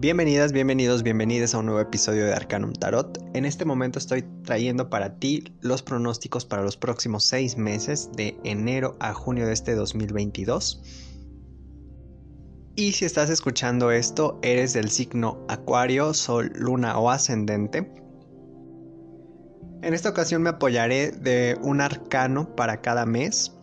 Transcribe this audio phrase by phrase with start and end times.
[0.00, 3.18] Bienvenidas, bienvenidos, bienvenidas a un nuevo episodio de Arcanum Tarot.
[3.34, 8.38] En este momento estoy trayendo para ti los pronósticos para los próximos seis meses de
[8.44, 10.84] enero a junio de este 2022.
[12.76, 17.92] Y si estás escuchando esto, eres del signo Acuario, Sol, Luna o Ascendente.
[19.82, 23.57] En esta ocasión me apoyaré de un arcano para cada mes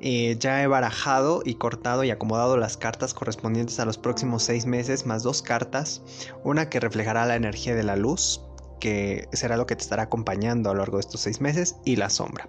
[0.00, 4.66] eh, ya he barajado y cortado y acomodado las cartas correspondientes a los próximos seis
[4.66, 6.02] meses, más dos cartas.
[6.42, 8.40] Una que reflejará la energía de la luz,
[8.80, 11.96] que será lo que te estará acompañando a lo largo de estos seis meses, y
[11.96, 12.48] la sombra.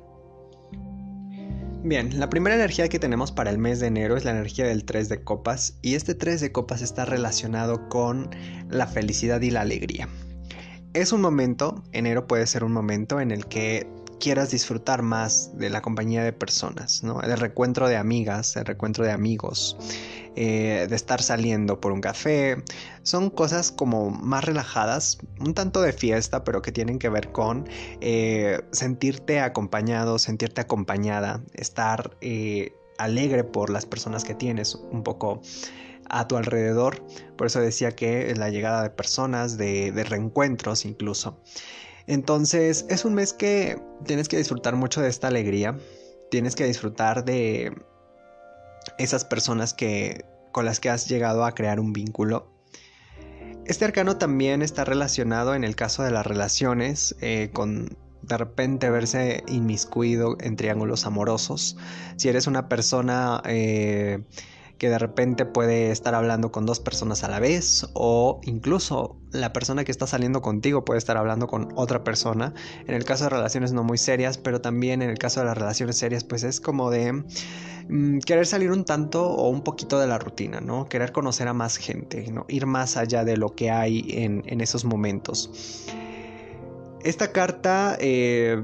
[1.88, 4.86] Bien, la primera energía que tenemos para el mes de enero es la energía del
[4.86, 8.32] 3 de copas y este 3 de copas está relacionado con
[8.70, 10.10] la felicidad y la alegría.
[10.96, 13.88] Es un momento, enero puede ser un momento en el que
[14.20, 17.22] quieras disfrutar más de la compañía de personas, ¿no?
[17.22, 19.78] El recuentro de amigas, el recuentro de amigos,
[20.36, 22.64] eh, de estar saliendo por un café.
[23.04, 27.70] Son cosas como más relajadas, un tanto de fiesta, pero que tienen que ver con
[28.02, 35.42] eh, sentirte acompañado, sentirte acompañada, estar eh, alegre por las personas que tienes, un poco
[36.10, 37.06] a tu alrededor.
[37.38, 41.40] Por eso decía que la llegada de personas, de reencuentros incluso.
[42.08, 45.78] Entonces es un mes que tienes que disfrutar mucho de esta alegría,
[46.30, 47.74] tienes que disfrutar de
[48.98, 52.48] esas personas que con las que has llegado a crear un vínculo.
[53.66, 58.90] Este arcano también está relacionado en el caso de las relaciones eh, con de repente
[58.90, 61.78] verse inmiscuido en triángulos amorosos.
[62.18, 64.24] Si eres una persona eh,
[64.78, 69.54] que de repente puede estar hablando con dos personas a la vez o incluso la
[69.54, 72.54] persona que está saliendo contigo puede estar hablando con otra persona.
[72.88, 75.58] En el caso de relaciones no muy serias, pero también en el caso de las
[75.58, 77.24] relaciones serias pues es como de
[77.90, 80.86] mm, querer salir un tanto o un poquito de la rutina, ¿no?
[80.86, 82.46] Querer conocer a más gente, ¿no?
[82.50, 85.86] Ir más allá de lo que hay en, esos momentos.
[87.04, 88.64] Esta carta, eh,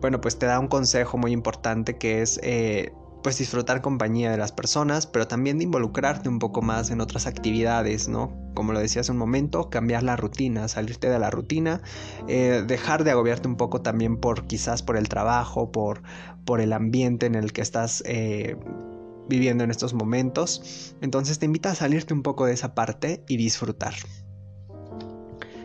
[0.00, 4.36] bueno, pues te da un consejo muy importante que es eh, pues disfrutar compañía de
[4.36, 8.36] las personas, pero también de involucrarte un poco más en otras actividades, ¿no?
[8.54, 11.82] Como lo decía hace un momento, cambiar la rutina, salirte de la rutina,
[12.28, 16.02] eh, dejar de agobiarte un poco también por quizás por el trabajo, por,
[16.44, 18.56] por el ambiente en el que estás eh,
[19.28, 20.94] viviendo en estos momentos.
[21.00, 23.94] Entonces te invita a salirte un poco de esa parte y disfrutar.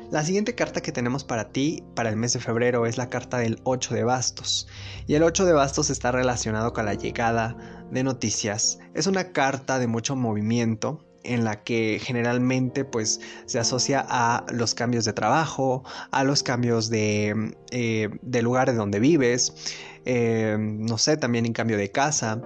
[0.09, 3.40] La siguiente carta que tenemos para ti para el mes de febrero es la carta
[3.40, 4.66] del 8 de bastos.
[5.06, 7.57] Y el 8 de bastos está relacionado con la llegada
[7.91, 8.79] de noticias.
[8.94, 14.73] Es una carta de mucho movimiento en la que generalmente pues se asocia a los
[14.75, 18.09] cambios de trabajo, a los cambios de, eh,
[18.41, 19.75] lugar de donde vives,
[20.06, 22.41] eh, no sé, también en cambio de casa,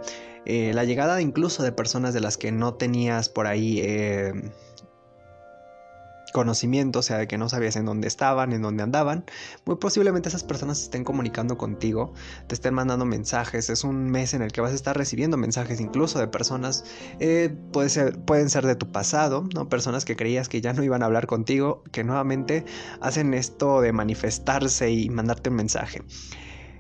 [0.48, 3.80] eh, la llegada incluso de personas de las que no tenías por ahí
[6.32, 9.26] conocimiento, o sea, de que no sabías en dónde estaban, en dónde andaban,
[9.66, 12.14] muy posiblemente esas personas estén comunicando contigo,
[12.48, 15.80] te estén mandando mensajes, es un mes en el que vas a estar recibiendo mensajes
[15.80, 16.84] incluso de personas,
[17.20, 19.70] eh, puede ser, pueden ser de tu pasado, ¿no?
[19.70, 22.66] Personas que creías que ya no iban a hablar contigo, que nuevamente
[23.00, 26.02] hacen esto de manifestarse y mandarte un mensaje.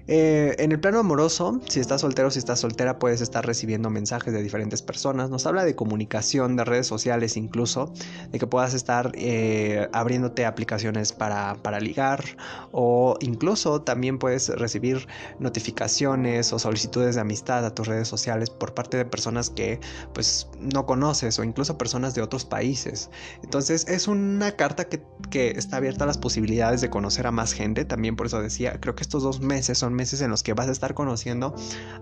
[0.07, 3.89] Eh, en el plano amoroso, si estás soltero o si estás soltera, puedes estar recibiendo
[3.89, 5.29] mensajes de diferentes personas.
[5.29, 7.93] Nos habla de comunicación, de redes sociales incluso,
[8.31, 12.23] de que puedas estar eh, abriéndote aplicaciones para, para, ligar
[12.71, 15.07] o incluso también puedes recibir
[15.39, 19.79] notificaciones o solicitudes de amistad a tus redes sociales por parte de personas que
[20.13, 23.09] pues no conoces o incluso personas de otros países.
[23.43, 27.53] Entonces es una carta que, que está abierta a las posibilidades de conocer a más
[27.53, 27.85] gente.
[27.85, 30.67] También por eso decía, creo que estos dos meses son meses en los que vas
[30.67, 31.53] a estar conociendo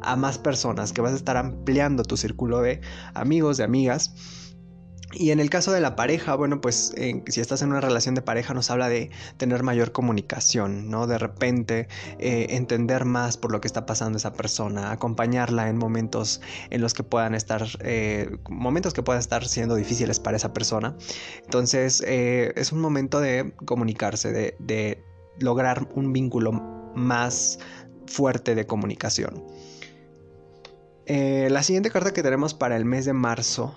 [0.02, 2.80] a más personas, que vas a estar ampliando tu círculo de
[3.14, 4.14] amigos, de amigas.
[5.12, 8.22] Y en el caso de la pareja, bueno, pues si estás en una relación de
[8.22, 11.08] pareja nos habla de tener mayor comunicación, ¿no?
[11.08, 11.88] De repente
[12.20, 16.94] eh, entender más por lo que está pasando esa persona, acompañarla en momentos en los
[16.94, 20.96] que puedan estar, eh, momentos que puedan estar siendo difíciles para esa persona.
[21.44, 25.04] Entonces eh, es un momento de comunicarse, de, de
[25.40, 26.52] lograr un vínculo
[26.96, 27.60] más
[28.10, 29.44] fuerte de comunicación.
[31.06, 33.76] Eh, la siguiente carta que tenemos para el mes de marzo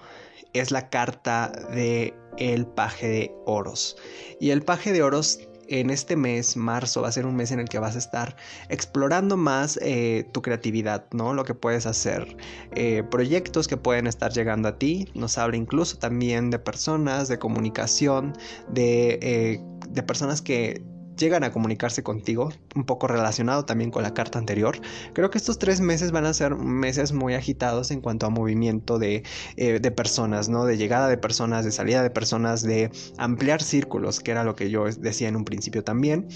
[0.52, 3.96] es la carta de el paje de oros.
[4.38, 7.61] Y el paje de oros en este mes, marzo, va a ser un mes en
[7.61, 8.37] el que vas a estar
[8.69, 11.32] explorando más eh, tu creatividad, ¿no?
[11.32, 12.37] Lo que puedes hacer,
[12.73, 15.08] eh, proyectos que pueden estar llegando a ti.
[15.14, 18.35] Nos habla incluso también de personas, de comunicación,
[18.69, 20.82] de, de personas que
[21.17, 24.81] llegan a comunicarse contigo, un poco relacionado también con la carta anterior.
[25.12, 28.99] Creo que estos tres meses van a ser meses muy agitados en cuanto a movimiento
[28.99, 29.23] de,
[29.56, 30.64] eh, de personas, ¿no?
[30.64, 34.70] De llegada de personas, de salida de personas, de ampliar círculos, que era lo que
[34.70, 36.29] yo decía en un principio también.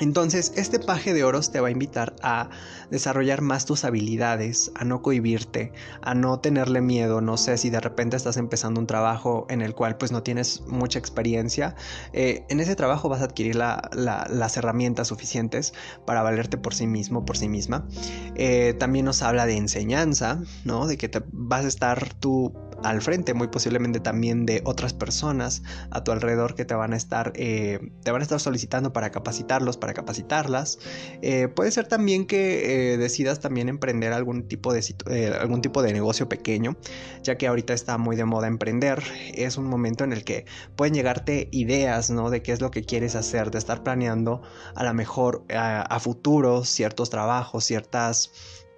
[0.00, 2.48] Entonces, este paje de oros te va a invitar a
[2.90, 7.20] desarrollar más tus habilidades, a no cohibirte, a no tenerle miedo.
[7.20, 10.62] No sé si de repente estás empezando un trabajo en el cual pues no tienes
[10.62, 11.76] mucha experiencia.
[12.12, 15.74] Eh, en ese trabajo vas a adquirir las herramientas suficientes
[16.06, 17.86] para valerte por sí mismo, por sí misma.
[18.34, 20.86] Eh, también nos habla de enseñanza, ¿no?
[20.86, 25.62] De que te vas a estar tú al frente, muy posiblemente también de otras personas
[25.90, 29.10] a tu alrededor que te van a estar, eh, te van a estar solicitando para
[29.10, 30.78] capacitarlos, para capacitarlas.
[31.22, 35.92] Eh, puede ser también que eh, decidas también emprender algún tipo, de, algún tipo de
[35.92, 36.76] negocio pequeño,
[37.22, 39.02] ya que ahorita está muy de moda emprender.
[39.34, 40.46] Es un momento en el que
[40.76, 42.30] pueden llegarte ideas, ¿no?
[42.30, 44.42] De qué es lo que quieres hacer, de estar planeando
[44.74, 48.30] a lo mejor a futuro ciertos trabajos, ciertas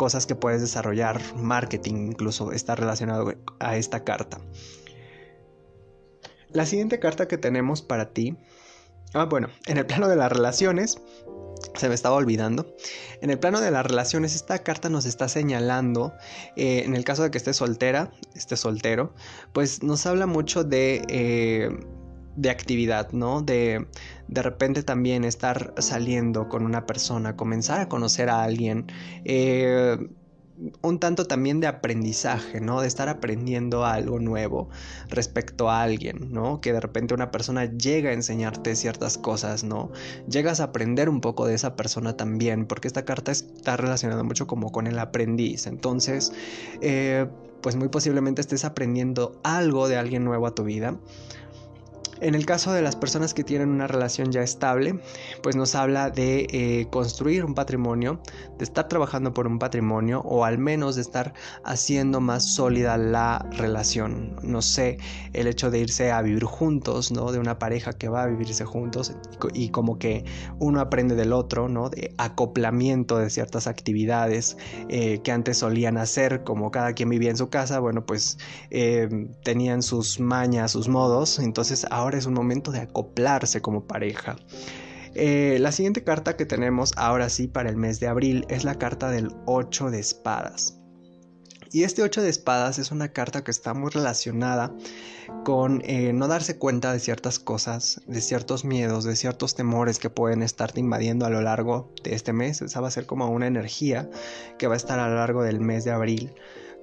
[0.02, 4.40] cosas que puedes desarrollar, marketing incluso está relacionado a esta carta.
[6.50, 8.36] La siguiente carta que tenemos para ti,
[9.14, 11.00] ah bueno, en el plano de las relaciones,
[11.76, 12.74] se me estaba olvidando.
[13.20, 16.12] En el plano de las relaciones, esta carta nos está señalando,
[16.56, 19.14] eh, en el caso de que estés soltera, esté soltero,
[19.52, 21.70] pues nos habla mucho de eh,
[22.36, 23.42] de actividad, ¿no?
[23.42, 23.86] De
[24.32, 28.86] de repente también estar saliendo con una persona, comenzar a conocer a alguien,
[29.24, 29.98] eh,
[30.80, 32.80] un tanto también de aprendizaje, ¿no?
[32.80, 34.68] De estar aprendiendo algo nuevo
[35.08, 36.60] respecto a alguien, ¿no?
[36.60, 39.90] Que de repente una persona llega a enseñarte ciertas cosas, ¿no?
[40.28, 44.46] Llegas a aprender un poco de esa persona también, porque esta carta está relacionada mucho
[44.46, 45.66] como con el aprendiz.
[45.66, 46.32] Entonces,
[46.80, 47.26] eh,
[47.60, 50.96] pues muy posiblemente estés aprendiendo algo de alguien nuevo a tu vida.
[52.22, 55.00] En el caso de las personas que tienen una relación ya estable,
[55.42, 58.20] pues nos habla de eh, construir un patrimonio,
[58.58, 61.34] de estar trabajando por un patrimonio o al menos de estar
[61.64, 64.36] haciendo más sólida la relación.
[64.44, 64.98] No sé,
[65.32, 67.32] el hecho de irse a vivir juntos, ¿no?
[67.32, 69.16] De una pareja que va a vivirse juntos
[69.52, 70.24] y, como que
[70.60, 71.90] uno aprende del otro, ¿no?
[71.90, 74.56] De acoplamiento de ciertas actividades
[74.88, 78.38] eh, que antes solían hacer, como cada quien vivía en su casa, bueno, pues
[78.70, 79.08] eh,
[79.42, 84.36] tenían sus mañas, sus modos, entonces ahora es un momento de acoplarse como pareja.
[85.14, 88.76] Eh, la siguiente carta que tenemos ahora sí para el mes de abril es la
[88.76, 90.78] carta del 8 de espadas.
[91.70, 94.74] Y este 8 de espadas es una carta que está muy relacionada
[95.42, 100.10] con eh, no darse cuenta de ciertas cosas, de ciertos miedos, de ciertos temores que
[100.10, 102.60] pueden estarte invadiendo a lo largo de este mes.
[102.60, 104.10] Esa va a ser como una energía
[104.58, 106.34] que va a estar a lo largo del mes de abril.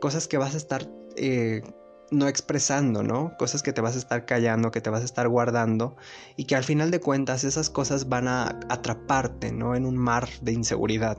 [0.02, 1.62] Cosas que vas a estar eh,
[2.11, 3.35] no expresando, ¿no?
[3.38, 5.95] Cosas que te vas a estar callando, que te vas a estar guardando
[6.35, 9.75] y que al final de cuentas esas cosas van a atraparte, ¿no?
[9.75, 11.17] En un mar de inseguridad.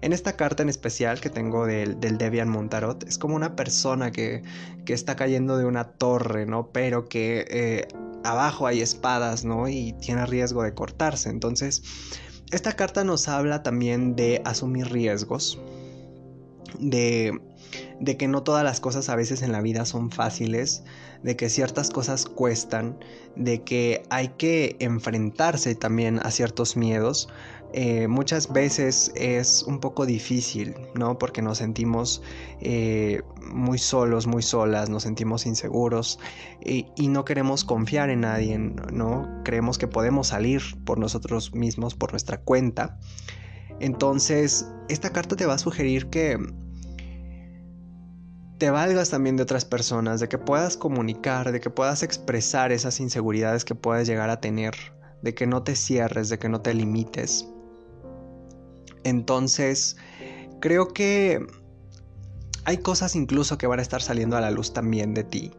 [0.00, 4.10] En esta carta en especial que tengo del, del Debian Montarot, es como una persona
[4.10, 4.42] que,
[4.84, 6.70] que, está cayendo de una torre, ¿no?
[6.72, 7.88] Pero que eh,
[8.24, 9.68] abajo hay espadas, ¿no?
[9.68, 11.30] Y tiene riesgo de cortarse.
[11.30, 11.82] Entonces,
[12.50, 15.58] esta carta nos habla también de asumir riesgos,
[16.78, 17.40] de
[18.00, 20.84] de que no todas las cosas a veces en la vida son fáciles,
[21.22, 22.98] de que ciertas cosas cuestan,
[23.36, 27.28] de que hay que enfrentarse también a ciertos miedos.
[27.76, 31.18] Eh, muchas veces es un poco difícil, ¿no?
[31.18, 32.22] Porque nos sentimos
[32.60, 36.20] eh, muy solos, muy solas, nos sentimos inseguros
[36.64, 39.42] y, y no queremos confiar en nadie, ¿no?
[39.44, 42.96] Creemos que podemos salir por nosotros mismos, por nuestra cuenta.
[43.80, 46.38] Entonces, esta carta te va a sugerir que
[48.64, 52.98] te valgas también de otras personas, de que puedas comunicar, de que puedas expresar esas
[52.98, 54.74] inseguridades que puedes llegar a tener,
[55.20, 57.46] de que no te cierres, de que no te limites.
[59.02, 59.98] Entonces,
[60.62, 61.46] creo que
[62.64, 65.52] hay cosas incluso que van a estar saliendo a la luz también de ti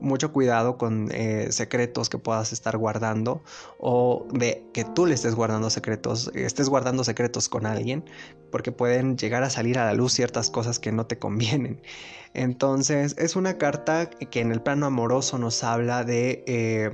[0.00, 3.42] mucho cuidado con eh, secretos que puedas estar guardando
[3.78, 8.04] o de que tú le estés guardando secretos, estés guardando secretos con alguien,
[8.50, 11.80] porque pueden llegar a salir a la luz ciertas cosas que no te convienen.
[12.32, 16.90] Entonces es una carta que en el plano amoroso nos habla de eh,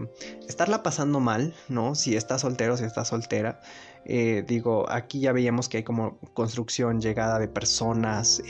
[0.48, 1.94] estarla pasando mal, ¿no?
[1.94, 3.60] Si estás soltero, si estás soltera.
[4.06, 8.40] Eh, digo, aquí ya veíamos que hay como construcción, llegada de personas,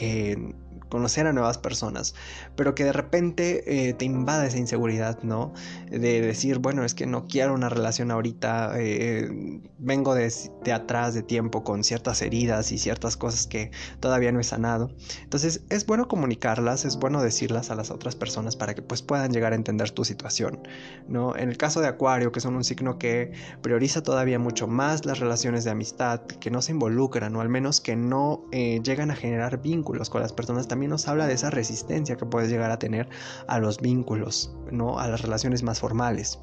[0.89, 2.15] conocer a nuevas personas,
[2.55, 5.53] pero que de repente eh, te invada esa inseguridad, ¿no?
[5.91, 10.33] De decir, bueno, es que no quiero una relación ahorita, eh, vengo de,
[10.73, 14.91] atrás de tiempo con ciertas heridas y ciertas cosas que todavía no he sanado.
[15.23, 19.33] Entonces es bueno comunicarlas, es bueno decirlas a las otras personas para que pues puedan
[19.33, 20.67] llegar a entender tu situación,
[21.09, 21.37] ¿no?
[21.37, 25.19] En el caso de Acuario, que son un signo que prioriza todavía mucho más las
[25.19, 29.17] relaciones de amistad, que no se involucran o al menos que no eh, llegan a
[29.17, 32.79] generar vínculos con las personas, también nos habla de esa resistencia que puedes llegar a
[32.79, 33.09] tener
[33.47, 34.99] a los vínculos, ¿no?
[34.99, 36.39] A las relaciones más formales.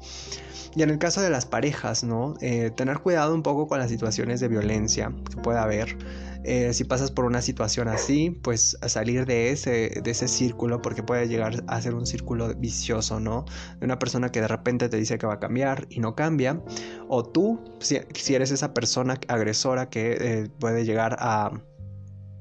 [0.74, 2.34] Y en el caso de las parejas, ¿no?
[2.40, 5.96] Eh, tener cuidado un poco con las situaciones de violencia que pueda haber.
[6.42, 11.04] Eh, si pasas por una situación así, pues salir de ese, de ese círculo, porque
[11.04, 13.44] puede llegar a ser un círculo vicioso, ¿no?
[13.78, 16.60] De una persona que de repente te dice que va a cambiar y no cambia.
[17.08, 21.52] O tú, si, eres esa persona agresora que eh, puede llegar a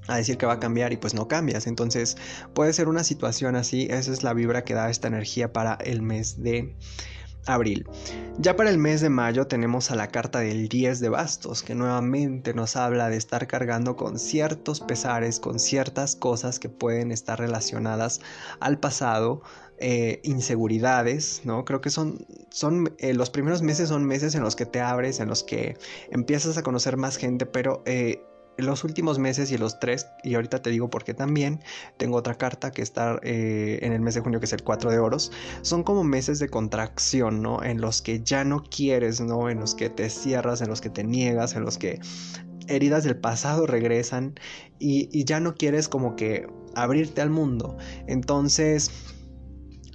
[0.08, 1.68] a decir que va a cambiar y pues no cambias.
[1.68, 2.18] Entonces
[2.54, 6.02] puede ser una situación así, esa es la vibra que da esta energía para el
[6.02, 6.76] mes de
[7.46, 7.86] abril.
[8.38, 11.76] Ya para el mes de mayo tenemos a la carta del 10 de bastos, que
[11.76, 17.40] nuevamente nos habla de estar cargando con ciertos pesares, con ciertas cosas que pueden estar
[17.40, 18.22] relacionadas
[18.60, 19.42] al pasado,
[19.80, 21.66] eh, inseguridades, ¿no?
[21.66, 25.20] Creo que son, son eh, los primeros meses son meses en los que te abres,
[25.20, 25.78] en los que
[26.12, 28.24] empiezas a conocer más gente, pero eh,
[28.58, 31.62] los últimos meses y los tres, y ahorita te digo por qué también,
[31.98, 34.92] tengo otra carta que está eh, en el mes de junio, que es el 4
[34.92, 35.32] de oros,
[35.62, 37.64] son como meses de contracción, ¿no?
[37.64, 39.50] En los que ya no quieres, ¿no?
[39.50, 42.00] En los que te cierras, en los que te niegas, en los que
[42.68, 44.36] heridas del pasado regresan
[44.80, 47.78] y ya no quieres como que abrirte al mundo.
[48.08, 48.92] Entonces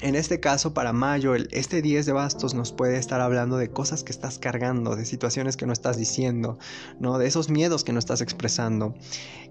[0.00, 3.70] en este caso, para mayo, el, este 10 de bastos nos puede estar hablando de
[3.70, 6.58] cosas que estás cargando, de situaciones que no estás diciendo,
[7.00, 7.18] ¿no?
[7.18, 8.94] de esos miedos que no estás expresando.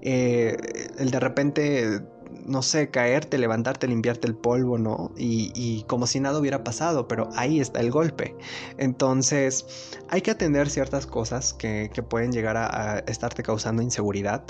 [0.01, 0.57] Eh,
[0.99, 2.01] el de repente
[2.45, 5.11] no sé, caerte, levantarte, limpiarte el polvo, ¿no?
[5.17, 8.35] Y, como si nada hubiera pasado, pero ahí está el golpe.
[8.77, 9.65] Entonces,
[10.09, 14.43] hay que atender ciertas cosas que, pueden llegar a, estarte causando inseguridad,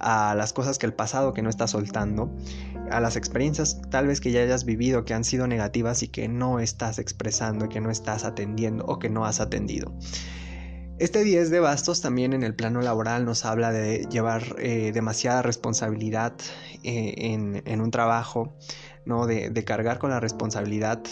[0.00, 2.30] a las cosas que el pasado que no estás soltando,
[2.90, 6.28] a las experiencias tal vez que ya hayas vivido que han sido negativas y que
[6.28, 9.92] no estás expresando, que no estás atendiendo o que no has atendido.
[10.98, 15.42] Este 10 de bastos también en el plano laboral nos habla de llevar eh, demasiada
[15.42, 16.32] responsabilidad
[16.84, 18.56] eh, en, un trabajo,
[19.04, 19.26] ¿no?
[19.26, 21.02] De, cargar con la responsabilidad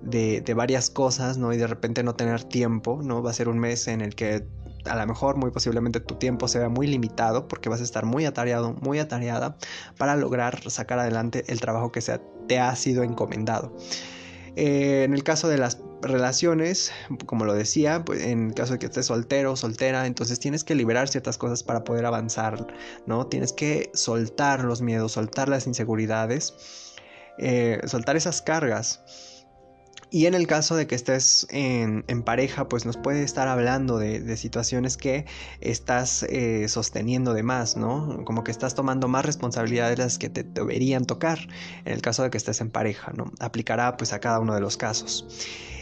[0.00, 1.52] de, varias cosas, ¿no?
[1.52, 3.22] Y de repente no tener tiempo, ¿no?
[3.22, 4.46] Va a ser un mes en el que
[4.88, 8.24] a lo mejor muy posiblemente tu tiempo sea muy limitado porque vas a estar muy
[8.24, 9.56] atareado, muy atareada
[9.98, 12.00] para lograr sacar adelante el trabajo que
[12.46, 13.76] te ha sido encomendado.
[14.56, 16.90] Eh, en el caso de las relaciones,
[17.26, 20.64] como lo decía, pues en el caso de que estés soltero o soltera, entonces tienes
[20.64, 22.66] que liberar ciertas cosas para poder avanzar,
[23.06, 23.26] ¿no?
[23.26, 26.54] Tienes que soltar los miedos, soltar las inseguridades,
[27.38, 29.35] eh, soltar esas cargas.
[30.10, 34.36] Y en el caso de que estés en, pareja, pues nos puede estar hablando de,
[34.36, 35.26] situaciones que
[35.60, 38.24] estás eh, sosteniendo de más, ¿no?
[38.24, 41.38] Como que estás tomando más responsabilidades de las que te deberían tocar
[41.84, 43.32] en el caso de que estés en pareja, ¿no?
[43.40, 45.26] Aplicará pues a cada uno de los casos.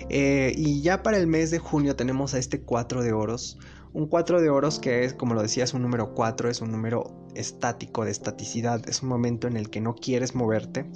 [0.09, 3.59] Eh, y ya para el mes de junio tenemos a este 4 de oros.
[3.93, 6.73] Un 4 de oros que es, como lo decía, es un número 4, es un
[6.73, 10.87] número estático, de estaticidad, es un momento en el que no quieres moverte.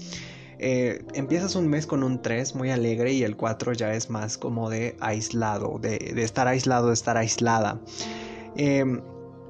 [0.59, 4.39] Eh, empiezas un mes con un 3 muy alegre y el 4 ya es más
[4.39, 7.81] como de aislado, de, estar aislado, de estar aislada.
[8.57, 9.01] Em,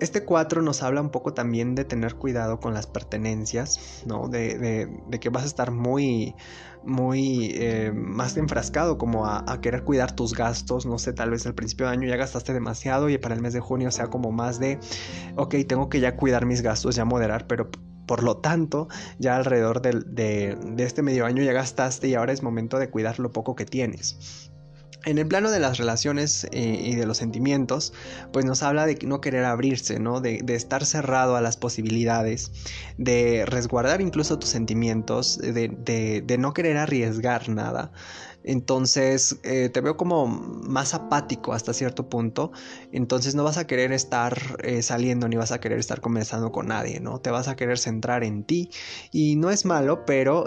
[0.00, 4.28] este 4 nos habla un poco también de tener cuidado con las pertenencias, ¿no?
[4.28, 4.88] De,
[5.20, 6.34] que vas a estar muy,
[6.84, 11.46] muy eh, más enfrascado como a, a, querer cuidar tus gastos, no sé, tal vez
[11.46, 14.30] al principio de año ya gastaste demasiado y para el mes de junio sea como
[14.30, 14.78] más de,
[15.36, 17.70] ok, tengo que ya cuidar mis gastos, ya moderar, pero
[18.08, 18.88] por lo tanto,
[19.20, 23.30] ya alrededor de, este medio año ya gastaste y ahora es momento de cuidar lo
[23.30, 24.47] poco que tienes.
[25.04, 27.92] En el plano de las relaciones eh, y de los sentimientos,
[28.32, 30.20] pues nos habla de no querer abrirse, ¿no?
[30.20, 32.50] De, estar cerrado a las posibilidades,
[32.96, 37.92] de resguardar incluso tus sentimientos, de, no querer arriesgar nada,
[38.44, 42.50] entonces eh, te veo como más apático hasta cierto punto.
[42.92, 46.68] Entonces no vas a querer estar eh, saliendo ni vas a querer estar conversando con
[46.68, 47.20] nadie, ¿no?
[47.20, 48.70] Te vas a querer centrar en ti.
[49.12, 50.46] Y no es malo, pero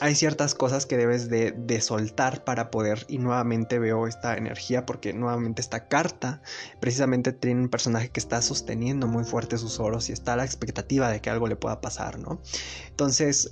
[0.00, 4.86] hay ciertas cosas que debes de, de, soltar para poder y nuevamente veo esta energía
[4.86, 6.40] porque nuevamente esta carta
[6.80, 10.44] precisamente tiene un personaje que está sosteniendo muy fuerte sus oros y está a la
[10.44, 12.40] expectativa de que algo le pueda pasar, ¿no?
[12.88, 13.50] Entonces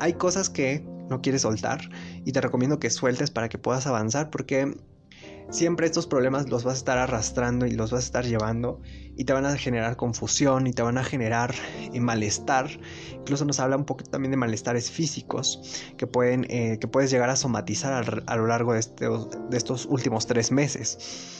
[0.00, 1.88] hay cosas que no quieres soltar
[2.24, 4.76] y te recomiendo que sueltes para que puedas avanzar porque
[5.50, 8.80] siempre estos problemas los vas a estar arrastrando y los vas a estar llevando
[9.16, 11.54] y te van a generar confusión y te van a generar
[11.92, 12.68] eh, malestar.
[13.12, 17.30] Incluso nos habla un poco también de malestares físicos que, pueden, eh, que puedes llegar
[17.30, 21.32] a somatizar a, lo largo de estos, de estos últimos tres meses.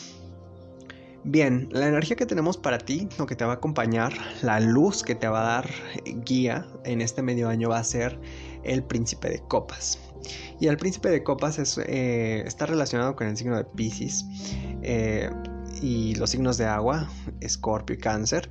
[1.28, 5.02] Bien, la energía que tenemos para ti, lo que te va a acompañar, la luz
[5.02, 5.70] que te va a dar
[6.24, 8.20] guía en este medio año va a ser
[8.66, 9.98] el príncipe de copas.
[10.60, 14.24] Y el príncipe de copas eh, está relacionado con el signo de Pisces
[14.82, 15.30] eh,
[15.80, 17.08] y los signos de agua,
[17.40, 18.50] Escorpio y Cáncer.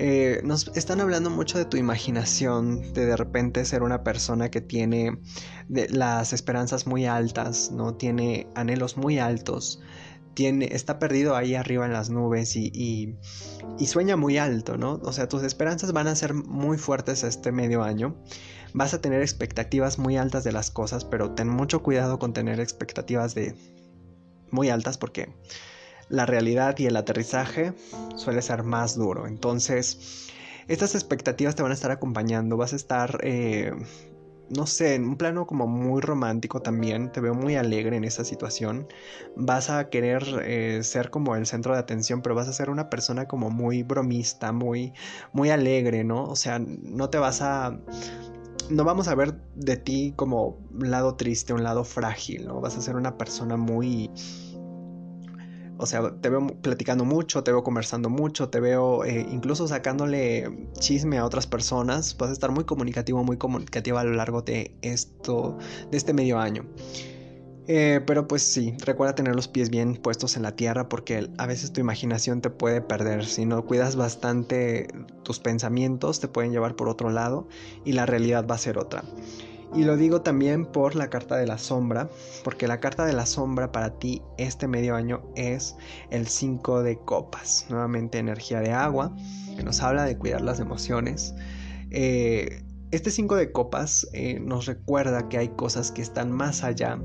[0.00, 4.60] Eh, nos están hablando mucho de tu imaginación, de de repente ser una persona que
[4.60, 5.18] tiene
[5.68, 7.94] las esperanzas muy altas, ¿no?
[7.94, 9.80] Tiene anhelos muy altos,
[10.34, 15.00] tiene, está perdido ahí arriba en las nubes y, y, sueña muy alto, ¿no?
[15.02, 18.14] O sea, tus esperanzas van a ser muy fuertes este medio año.
[18.74, 22.60] Vas a tener expectativas muy altas de las cosas, pero ten mucho cuidado con tener
[22.60, 23.54] expectativas de
[24.50, 25.28] muy altas porque
[26.08, 27.74] la realidad y el aterrizaje
[28.16, 29.26] suele ser más duro.
[29.26, 30.28] Entonces,
[30.68, 33.72] estas expectativas te van a estar acompañando, vas a estar, eh,
[34.50, 38.24] no sé, en un plano como muy romántico también, te veo muy alegre en esa
[38.24, 38.86] situación,
[39.36, 42.88] vas a querer eh, ser como el centro de atención, pero vas a ser una
[42.90, 44.92] persona como muy bromista, muy,
[45.32, 46.24] muy alegre, ¿no?
[46.24, 47.78] O sea, no te vas a
[48.70, 52.60] no vamos a ver de ti como un lado triste, un lado frágil, ¿no?
[52.60, 54.10] Vas a ser una persona muy
[55.80, 60.66] o sea, te veo platicando mucho, te veo conversando mucho, te veo eh, incluso sacándole
[60.80, 62.16] chisme a otras personas.
[62.16, 65.56] Vas a estar muy comunicativo, muy comunicativa a lo largo de esto,
[65.88, 66.64] de este medio año.
[67.70, 71.46] Eh, pero pues sí, recuerda tener los pies bien puestos en la tierra porque a
[71.46, 73.26] veces tu imaginación te puede perder.
[73.26, 74.88] Si no cuidas bastante
[75.22, 77.46] tus pensamientos, te pueden llevar por otro lado
[77.84, 79.04] y la realidad va a ser otra.
[79.74, 82.08] Y lo digo también por la carta de la sombra,
[82.42, 85.76] porque la carta de la sombra para ti este medio año es
[86.10, 89.14] el 5 de copas, nuevamente energía de agua,
[89.58, 91.34] que nos habla de cuidar las emociones.
[91.90, 96.98] Eh, este 5 de copas eh, nos recuerda que hay cosas que están más allá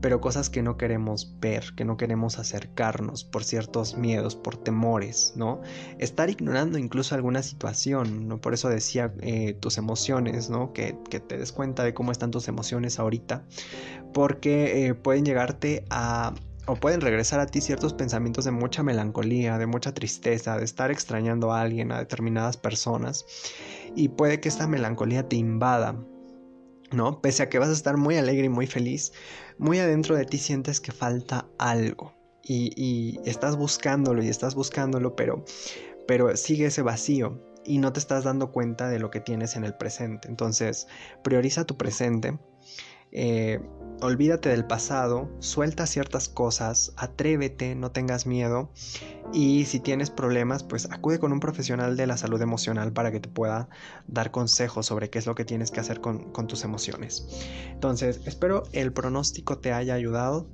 [0.00, 5.32] pero cosas que no queremos ver, que no queremos acercarnos por ciertos miedos, por temores,
[5.36, 5.60] ¿no?
[5.98, 8.40] Estar ignorando incluso alguna situación, ¿no?
[8.40, 10.72] Por eso decía eh, tus emociones, ¿no?
[10.72, 13.44] Que, te des cuenta de cómo están tus emociones ahorita,
[14.12, 16.34] porque eh, pueden llegarte a
[16.68, 20.90] o pueden regresar a ti ciertos pensamientos de mucha melancolía, de mucha tristeza, de estar
[20.90, 23.24] extrañando a alguien, a determinadas personas.
[23.96, 25.96] Y puede que esta melancolía te invada,
[26.92, 27.20] ¿no?
[27.20, 29.12] Pese a que vas a estar muy alegre y muy feliz,
[29.58, 35.44] muy adentro de ti sientes que falta algo y, estás buscándolo y estás buscándolo, pero,
[36.06, 39.64] pero sigue ese vacío y no te estás dando cuenta de lo que tienes en
[39.64, 40.28] el presente.
[40.28, 40.86] Entonces,
[41.22, 42.38] prioriza tu presente.
[43.12, 43.60] Eh,
[44.00, 48.70] olvídate del pasado, suelta ciertas cosas, atrévete, no tengas miedo
[49.32, 53.20] y si tienes problemas, pues acude con un profesional de la salud emocional para que
[53.20, 53.68] te pueda
[54.06, 57.26] dar consejos sobre qué es lo que tienes que hacer con, tus emociones.
[57.70, 60.48] Entonces, espero el pronóstico te haya ayudado.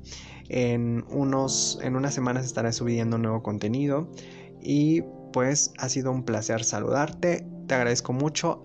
[0.49, 4.11] En, unos, en unas semanas estaré subiendo nuevo contenido
[4.61, 5.03] y
[5.33, 7.47] pues ha sido un placer saludarte.
[7.67, 8.61] Te agradezco mucho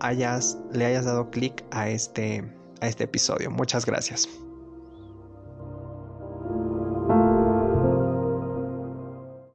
[0.72, 2.44] le hayas dado clic a este,
[2.80, 3.50] a este episodio.
[3.50, 4.28] Muchas gracias.